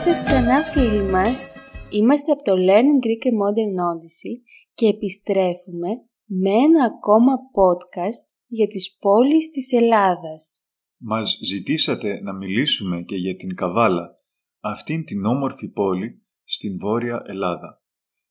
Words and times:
σας 0.00 0.22
ξανά 0.22 0.62
φίλοι 0.62 1.10
μας. 1.10 1.48
Είμαστε 1.90 2.32
από 2.32 2.42
το 2.42 2.52
Learning 2.52 3.00
Greek 3.04 3.24
and 3.28 3.38
Modern 3.42 3.76
Odyssey 3.90 4.34
και 4.74 4.86
επιστρέφουμε 4.86 5.88
με 6.24 6.50
ένα 6.50 6.84
ακόμα 6.84 7.32
podcast 7.58 8.26
για 8.46 8.66
τις 8.66 8.96
πόλεις 8.98 9.50
της 9.50 9.72
Ελλάδας. 9.72 10.64
Μας 10.96 11.38
ζητήσατε 11.42 12.20
να 12.22 12.32
μιλήσουμε 12.32 13.02
και 13.02 13.16
για 13.16 13.36
την 13.36 13.54
Καβάλα, 13.54 14.14
αυτήν 14.60 15.04
την 15.04 15.24
όμορφη 15.24 15.68
πόλη 15.68 16.26
στην 16.44 16.78
Βόρεια 16.78 17.22
Ελλάδα. 17.26 17.82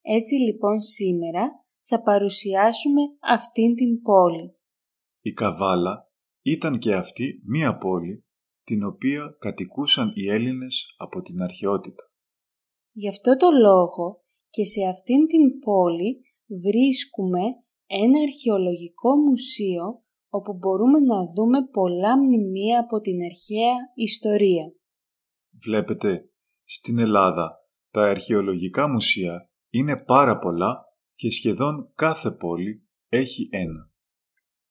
Έτσι 0.01 0.35
λοιπόν 0.35 0.81
σήμερα 0.81 1.65
θα 1.81 2.01
παρουσιάσουμε 2.01 3.01
αυτήν 3.19 3.75
την 3.75 4.01
πόλη. 4.01 4.55
Η 5.21 5.31
Καβάλα 5.33 6.11
ήταν 6.41 6.79
και 6.79 6.93
αυτή 6.93 7.41
μία 7.45 7.77
πόλη 7.77 8.25
την 8.71 8.83
οποία 8.83 9.35
κατοικούσαν 9.39 10.11
οι 10.15 10.29
Έλληνες 10.29 10.95
από 10.97 11.21
την 11.21 11.41
αρχαιότητα. 11.41 12.03
Γι' 12.91 13.07
αυτό 13.07 13.35
το 13.35 13.49
λόγο 13.67 14.23
και 14.49 14.65
σε 14.65 14.81
αυτήν 14.93 15.27
την 15.27 15.59
πόλη 15.59 16.21
βρίσκουμε 16.63 17.41
ένα 17.85 18.19
αρχαιολογικό 18.21 19.15
μουσείο 19.15 20.03
όπου 20.29 20.53
μπορούμε 20.53 20.99
να 20.99 21.17
δούμε 21.35 21.67
πολλά 21.71 22.17
μνημεία 22.17 22.79
από 22.79 22.99
την 22.99 23.17
αρχαία 23.29 23.75
ιστορία. 23.95 24.65
Βλέπετε, 25.65 26.29
στην 26.63 26.99
Ελλάδα 26.99 27.51
τα 27.91 28.01
αρχαιολογικά 28.01 28.87
μουσεία 28.87 29.49
είναι 29.69 29.97
πάρα 29.97 30.37
πολλά 30.37 30.85
και 31.15 31.31
σχεδόν 31.31 31.91
κάθε 31.95 32.31
πόλη 32.31 32.87
έχει 33.09 33.49
ένα. 33.51 33.91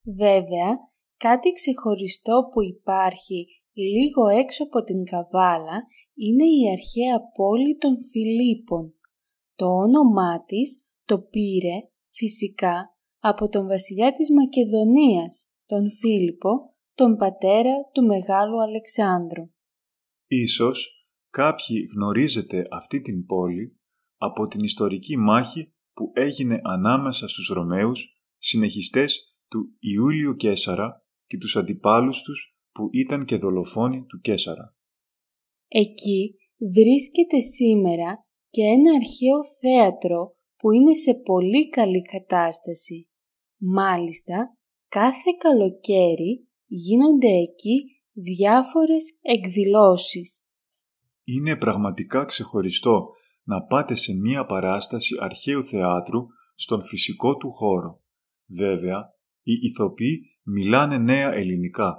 Βέβαια, 0.05 0.69
κάτι 1.17 1.53
ξεχωριστό 1.53 2.49
που 2.53 2.63
υπάρχει 2.63 3.60
λίγο 3.97 4.27
έξω 4.27 4.65
από 4.65 4.83
την 4.83 5.05
Καβάλα 5.05 5.87
είναι 6.15 6.45
η 6.45 6.63
αρχαία 6.73 7.21
πόλη 7.37 7.77
των 7.77 7.95
Φιλίππων. 8.11 8.95
Το 9.55 9.67
όνομά 9.67 10.45
της 10.45 10.87
το 11.05 11.19
πήρε 11.19 11.77
φυσικά 12.11 12.97
από 13.19 13.49
τον 13.49 13.67
βασιλιά 13.67 14.13
της 14.13 14.31
Μακεδονίας, 14.31 15.55
τον 15.67 15.91
Φίλιππο, 15.91 16.75
τον 16.95 17.17
πατέρα 17.17 17.75
του 17.93 18.05
Μεγάλου 18.05 18.63
Αλεξάνδρου. 18.63 19.51
Ίσως 20.27 21.07
κάποιοι 21.31 21.77
γνωρίζετε 21.95 22.67
αυτή 22.71 23.01
την 23.01 23.27
πόλη 23.27 23.81
από 24.17 24.47
την 24.47 24.65
ιστορική 24.65 25.17
μάχη 25.17 25.73
που 25.93 26.11
έγινε 26.15 26.61
ανάμεσα 26.63 27.29
στους 27.29 27.49
Ρωμαίους, 27.49 28.23
συνεχιστές 28.39 29.37
του 29.49 29.77
Ιούλιου 29.79 30.37
Κέσαρα 30.37 31.05
και 31.27 31.39
τους 31.39 31.57
αντιπάλους 31.57 32.23
τους 32.23 32.60
που 32.73 32.89
ήταν 32.93 33.25
και 33.25 33.37
δολοφόνοι 33.37 34.05
του 34.05 34.21
Κέσαρα. 34.21 34.75
Εκεί 35.69 36.35
βρίσκεται 36.73 37.41
σήμερα 37.41 38.25
και 38.51 38.63
ένα 38.63 38.95
αρχαίο 38.95 39.45
θέατρο 39.61 40.35
που 40.57 40.71
είναι 40.71 40.95
σε 40.95 41.15
πολύ 41.15 41.69
καλή 41.69 42.03
κατάσταση. 42.03 43.09
Μάλιστα, 43.57 44.57
κάθε 44.89 45.31
καλοκαίρι 45.39 46.49
γίνονται 46.67 47.29
εκεί 47.29 48.01
διάφορες 48.13 49.19
εκδηλώσεις. 49.23 50.55
Είναι 51.25 51.57
πραγματικά 51.57 52.25
ξεχωριστό 52.25 53.09
να 53.43 53.63
πάτε 53.63 53.95
σε 53.95 54.13
μία 54.13 54.45
παράσταση 54.45 55.17
αρχαίου 55.21 55.65
θεάτρου 55.65 56.21
στον 56.55 56.83
φυσικό 56.83 57.37
του 57.37 57.51
χώρο. 57.51 58.03
Βέβαια, 58.47 59.15
οι 59.43 59.53
ηθοποιοί 59.53 60.21
μιλάνε 60.43 60.99
νέα 60.99 61.33
ελληνικά, 61.33 61.97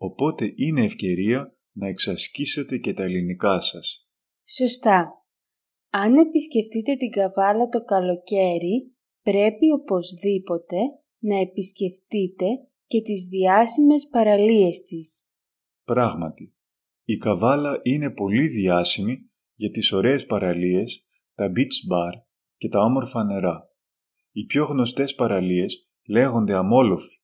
οπότε 0.00 0.52
είναι 0.56 0.84
ευκαιρία 0.84 1.56
να 1.72 1.86
εξασκήσετε 1.86 2.78
και 2.78 2.94
τα 2.94 3.02
ελληνικά 3.02 3.60
σας. 3.60 4.08
Σωστά. 4.56 5.24
Αν 5.90 6.16
επισκεφτείτε 6.16 6.96
την 6.96 7.10
Καβάλα 7.10 7.68
το 7.68 7.84
καλοκαίρι, 7.84 8.94
πρέπει 9.22 9.70
οπωσδήποτε 9.72 10.76
να 11.18 11.38
επισκεφτείτε 11.38 12.46
και 12.86 13.02
τις 13.02 13.24
διάσημες 13.24 14.08
παραλίες 14.08 14.84
της. 14.84 15.28
Πράγματι, 15.84 16.54
η 17.04 17.16
Καβάλα 17.16 17.80
είναι 17.82 18.10
πολύ 18.10 18.46
διάσημη 18.48 19.30
για 19.54 19.70
τις 19.70 19.92
ωραίες 19.92 20.26
παραλίες, 20.26 21.08
τα 21.34 21.52
beach 21.56 21.92
bar 21.92 22.22
και 22.56 22.68
τα 22.68 22.80
όμορφα 22.80 23.24
νερά. 23.24 23.70
Οι 24.32 24.44
πιο 24.44 24.64
γνωστές 24.64 25.14
παραλίες 25.14 25.88
λέγονται 26.08 26.54
αμόλοφοι, 26.54 27.19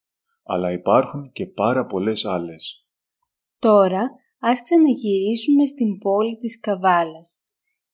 αλλά 0.46 0.72
υπάρχουν 0.72 1.30
και 1.32 1.46
πάρα 1.46 1.86
πολλές 1.86 2.24
άλλες. 2.24 2.86
Τώρα, 3.58 4.10
ας 4.38 4.62
ξαναγυρίσουμε 4.62 5.66
στην 5.66 5.98
πόλη 5.98 6.36
της 6.36 6.60
Καβάλας. 6.60 7.44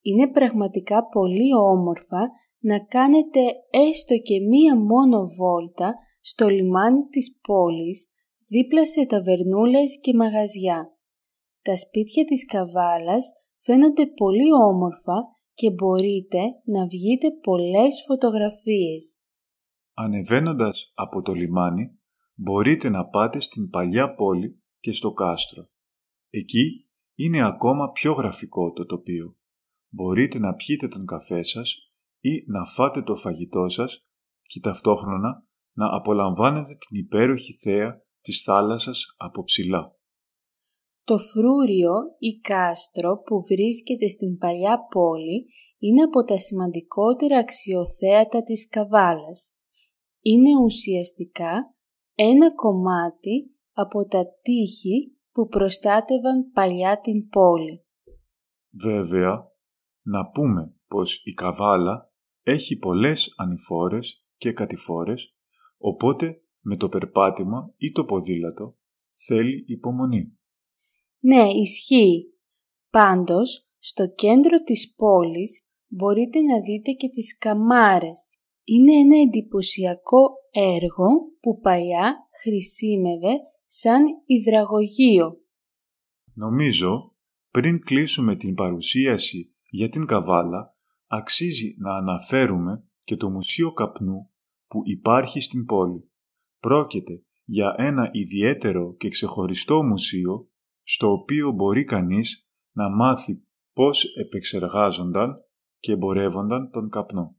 Είναι 0.00 0.28
πραγματικά 0.28 1.08
πολύ 1.08 1.54
όμορφα 1.54 2.30
να 2.58 2.78
κάνετε 2.84 3.40
έστω 3.70 4.18
και 4.18 4.40
μία 4.40 4.76
μόνο 4.76 5.18
βόλτα 5.38 5.94
στο 6.20 6.48
λιμάνι 6.48 7.02
της 7.10 7.38
πόλης 7.46 8.06
δίπλα 8.48 8.86
σε 8.86 9.06
ταβερνούλες 9.06 10.00
και 10.00 10.14
μαγαζιά. 10.14 10.96
Τα 11.62 11.76
σπίτια 11.76 12.24
της 12.24 12.46
Καβάλας 12.46 13.32
φαίνονται 13.58 14.06
πολύ 14.06 14.52
όμορφα 14.52 15.14
και 15.54 15.70
μπορείτε 15.70 16.38
να 16.64 16.86
βγείτε 16.86 17.30
πολλές 17.42 18.04
φωτογραφίες. 18.06 19.20
Ανεβαίνοντας 19.94 20.92
από 20.94 21.22
το 21.22 21.32
λιμάνι, 21.32 22.01
μπορείτε 22.34 22.88
να 22.88 23.06
πάτε 23.06 23.40
στην 23.40 23.68
παλιά 23.68 24.14
πόλη 24.14 24.62
και 24.78 24.92
στο 24.92 25.12
κάστρο. 25.12 25.68
Εκεί 26.30 26.88
είναι 27.14 27.46
ακόμα 27.46 27.90
πιο 27.90 28.12
γραφικό 28.12 28.72
το 28.72 28.86
τοπίο. 28.86 29.36
Μπορείτε 29.88 30.38
να 30.38 30.54
πιείτε 30.54 30.88
τον 30.88 31.06
καφέ 31.06 31.42
σας 31.42 31.92
ή 32.20 32.44
να 32.46 32.64
φάτε 32.64 33.02
το 33.02 33.16
φαγητό 33.16 33.68
σας 33.68 34.06
και 34.42 34.60
ταυτόχρονα 34.60 35.44
να 35.72 35.96
απολαμβάνετε 35.96 36.74
την 36.74 36.98
υπέροχη 36.98 37.52
θέα 37.52 38.02
της 38.20 38.42
θάλασσας 38.42 39.06
από 39.16 39.44
ψηλά. 39.44 39.96
Το 41.04 41.18
φρούριο 41.18 41.92
ή 42.18 42.38
κάστρο 42.40 43.22
που 43.26 43.36
βρίσκεται 43.48 44.08
στην 44.08 44.38
παλιά 44.38 44.78
πόλη 44.90 45.46
είναι 45.78 46.02
από 46.02 46.24
τα 46.24 46.38
σημαντικότερα 46.38 47.38
αξιοθέατα 47.38 48.42
της 48.42 48.68
Καβάλας. 48.68 49.56
Είναι 50.20 50.50
ουσιαστικά 50.64 51.71
ένα 52.14 52.54
κομμάτι 52.54 53.56
από 53.72 54.06
τα 54.06 54.24
τείχη 54.42 55.16
που 55.32 55.46
προστάτευαν 55.46 56.50
παλιά 56.52 57.00
την 57.00 57.28
πόλη. 57.28 57.84
Βέβαια, 58.70 59.50
να 60.02 60.30
πούμε 60.30 60.74
πως 60.86 61.22
η 61.24 61.32
Καβάλα 61.32 62.12
έχει 62.42 62.76
πολλές 62.76 63.34
ανηφόρες 63.36 64.26
και 64.36 64.52
κατηφόρες, 64.52 65.36
οπότε 65.78 66.42
με 66.60 66.76
το 66.76 66.88
περπάτημα 66.88 67.74
ή 67.76 67.90
το 67.90 68.04
ποδήλατο 68.04 68.76
θέλει 69.14 69.64
υπομονή. 69.66 70.38
Ναι, 71.18 71.48
ισχύει. 71.50 72.34
Πάντως, 72.90 73.68
στο 73.78 74.06
κέντρο 74.14 74.62
της 74.62 74.94
πόλης 74.94 75.72
μπορείτε 75.86 76.40
να 76.40 76.60
δείτε 76.60 76.92
και 76.92 77.08
τις 77.08 77.38
καμάρες. 77.38 78.30
Είναι 78.64 78.92
ένα 78.92 79.16
εντυπωσιακό 79.20 80.30
έργο 80.50 81.08
που 81.40 81.60
παλιά 81.60 82.16
χρησιμεύε 82.42 83.32
σαν 83.66 84.02
υδραγωγείο. 84.26 85.36
Νομίζω, 86.34 87.14
πριν 87.50 87.80
κλείσουμε 87.80 88.36
την 88.36 88.54
παρουσίαση 88.54 89.54
για 89.68 89.88
την 89.88 90.06
Καβάλα, 90.06 90.76
αξίζει 91.06 91.76
να 91.78 91.96
αναφέρουμε 91.96 92.84
και 92.98 93.16
το 93.16 93.30
Μουσείο 93.30 93.72
Καπνού 93.72 94.30
που 94.66 94.80
υπάρχει 94.84 95.40
στην 95.40 95.64
πόλη. 95.64 96.10
Πρόκειται 96.60 97.24
για 97.44 97.74
ένα 97.78 98.10
ιδιαίτερο 98.12 98.94
και 98.94 99.08
ξεχωριστό 99.08 99.82
μουσείο 99.82 100.50
στο 100.82 101.12
οποίο 101.12 101.50
μπορεί 101.50 101.84
κανείς 101.84 102.48
να 102.72 102.90
μάθει 102.90 103.42
πώς 103.72 104.16
επεξεργάζονταν 104.16 105.34
και 105.78 105.92
εμπορεύονταν 105.92 106.70
τον 106.70 106.88
καπνό. 106.88 107.36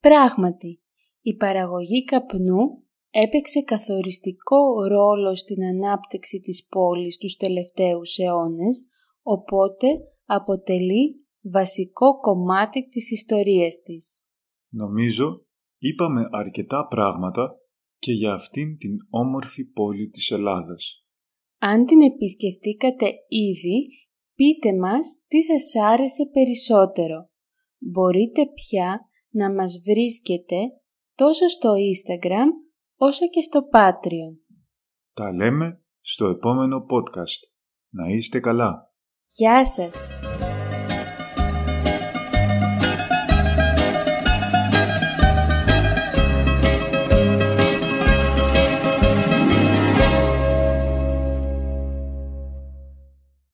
Πράγματι, 0.00 0.82
η 1.20 1.34
παραγωγή 1.34 2.04
καπνού 2.04 2.84
έπαιξε 3.10 3.62
καθοριστικό 3.62 4.86
ρόλο 4.88 5.34
στην 5.36 5.64
ανάπτυξη 5.64 6.40
της 6.40 6.66
πόλης 6.66 7.16
τους 7.16 7.36
τελευταίους 7.36 8.18
αιώνες, 8.18 8.88
οπότε 9.22 9.86
αποτελεί 10.24 11.26
βασικό 11.42 12.20
κομμάτι 12.20 12.88
της 12.88 13.10
ιστορίας 13.10 13.82
της. 13.82 14.24
Νομίζω 14.68 15.46
είπαμε 15.78 16.28
αρκετά 16.30 16.86
πράγματα 16.86 17.60
και 17.98 18.12
για 18.12 18.32
αυτήν 18.32 18.78
την 18.78 18.96
όμορφη 19.10 19.64
πόλη 19.64 20.08
της 20.08 20.30
Ελλάδας. 20.30 21.04
Αν 21.58 21.86
την 21.86 22.00
επισκεφτήκατε 22.00 23.12
ήδη, 23.28 23.88
πείτε 24.34 24.76
μας 24.76 25.24
τι 25.28 25.42
σας 25.42 25.74
άρεσε 25.84 26.30
περισσότερο. 26.32 27.30
Μπορείτε 27.78 28.42
πια 28.54 29.09
να 29.30 29.52
μας 29.52 29.80
βρίσκετε 29.84 30.56
τόσο 31.14 31.48
στο 31.48 31.70
Instagram 31.72 32.46
όσο 32.96 33.28
και 33.28 33.40
στο 33.40 33.60
Patreon. 33.72 34.36
Τα 35.14 35.32
λέμε 35.32 35.82
στο 36.00 36.26
επόμενο 36.26 36.86
podcast. 36.90 37.52
Να 37.90 38.08
είστε 38.08 38.40
καλά. 38.40 38.92
Γεια 39.26 39.66
σας! 39.66 40.08